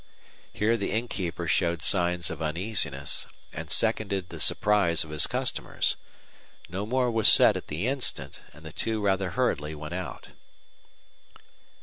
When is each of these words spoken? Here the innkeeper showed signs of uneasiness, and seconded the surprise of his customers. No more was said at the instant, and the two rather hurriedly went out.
Here 0.51 0.77
the 0.77 0.89
innkeeper 0.93 1.47
showed 1.47 1.83
signs 1.83 2.31
of 2.31 2.41
uneasiness, 2.41 3.27
and 3.53 3.69
seconded 3.69 4.29
the 4.29 4.39
surprise 4.39 5.03
of 5.03 5.11
his 5.11 5.27
customers. 5.27 5.95
No 6.67 6.87
more 6.87 7.11
was 7.11 7.29
said 7.29 7.55
at 7.55 7.67
the 7.67 7.85
instant, 7.85 8.41
and 8.51 8.65
the 8.65 8.73
two 8.73 8.99
rather 8.99 9.29
hurriedly 9.29 9.75
went 9.75 9.93
out. 9.93 10.29